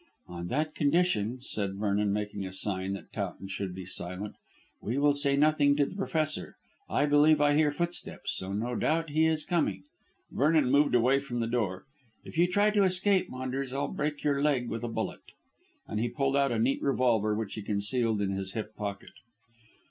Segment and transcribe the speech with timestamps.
[0.27, 4.33] "On that condition," said Vernon, making a sign that Towton should be silent,
[4.81, 6.55] "we will say nothing to the Professor.
[6.89, 9.83] I believe I hear footsteps, so no doubt he is coming."
[10.31, 11.83] Vernon moved away from the door.
[12.23, 15.21] "If you try to escape, Maunders, I'll break your leg with a bullet,"
[15.87, 19.13] and he pulled out a neat revolver which he kept concealed in his hip pocket.